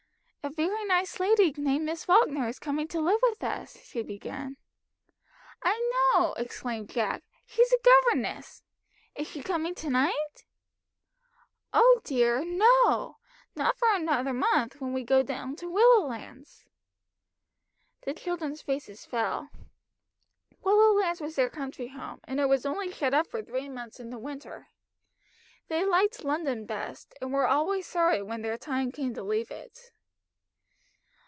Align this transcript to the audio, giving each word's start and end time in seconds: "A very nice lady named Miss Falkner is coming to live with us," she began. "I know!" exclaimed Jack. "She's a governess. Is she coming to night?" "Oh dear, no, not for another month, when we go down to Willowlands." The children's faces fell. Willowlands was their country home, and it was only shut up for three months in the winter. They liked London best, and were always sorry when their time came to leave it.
"A 0.43 0.49
very 0.49 0.83
nice 0.85 1.19
lady 1.19 1.53
named 1.55 1.85
Miss 1.85 2.03
Falkner 2.03 2.47
is 2.49 2.57
coming 2.57 2.87
to 2.89 2.99
live 2.99 3.19
with 3.21 3.43
us," 3.43 3.77
she 3.83 4.01
began. 4.01 4.57
"I 5.61 5.77
know!" 6.13 6.33
exclaimed 6.33 6.89
Jack. 6.89 7.21
"She's 7.45 7.71
a 7.71 7.77
governess. 7.81 8.63
Is 9.13 9.27
she 9.27 9.43
coming 9.43 9.75
to 9.75 9.91
night?" 9.91 10.45
"Oh 11.73 12.01
dear, 12.03 12.43
no, 12.43 13.17
not 13.55 13.77
for 13.77 13.87
another 13.93 14.33
month, 14.33 14.81
when 14.81 14.93
we 14.93 15.03
go 15.03 15.21
down 15.21 15.55
to 15.57 15.69
Willowlands." 15.71 16.65
The 18.01 18.15
children's 18.15 18.63
faces 18.63 19.05
fell. 19.05 19.51
Willowlands 20.63 21.21
was 21.21 21.35
their 21.35 21.51
country 21.51 21.89
home, 21.89 22.19
and 22.23 22.39
it 22.39 22.49
was 22.49 22.65
only 22.65 22.91
shut 22.91 23.13
up 23.13 23.27
for 23.27 23.43
three 23.43 23.69
months 23.69 23.99
in 23.99 24.09
the 24.09 24.17
winter. 24.17 24.69
They 25.67 25.85
liked 25.85 26.23
London 26.25 26.65
best, 26.65 27.13
and 27.21 27.31
were 27.31 27.47
always 27.47 27.85
sorry 27.85 28.23
when 28.23 28.41
their 28.41 28.57
time 28.57 28.91
came 28.91 29.13
to 29.13 29.23
leave 29.23 29.51
it. 29.51 29.91